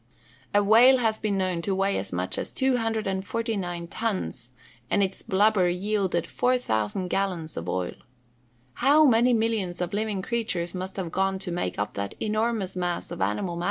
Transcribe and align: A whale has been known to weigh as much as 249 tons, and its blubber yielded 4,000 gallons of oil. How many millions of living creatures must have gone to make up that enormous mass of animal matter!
A 0.51 0.63
whale 0.63 0.97
has 0.97 1.19
been 1.19 1.37
known 1.37 1.61
to 1.61 1.75
weigh 1.75 1.95
as 1.99 2.11
much 2.11 2.39
as 2.39 2.51
249 2.51 3.87
tons, 3.87 4.51
and 4.89 5.03
its 5.03 5.21
blubber 5.21 5.69
yielded 5.69 6.25
4,000 6.25 7.07
gallons 7.07 7.55
of 7.55 7.69
oil. 7.69 7.93
How 8.73 9.05
many 9.05 9.31
millions 9.35 9.79
of 9.79 9.93
living 9.93 10.23
creatures 10.23 10.73
must 10.73 10.95
have 10.97 11.11
gone 11.11 11.37
to 11.37 11.51
make 11.51 11.77
up 11.77 11.93
that 11.93 12.15
enormous 12.19 12.75
mass 12.75 13.11
of 13.11 13.21
animal 13.21 13.57
matter! 13.57 13.59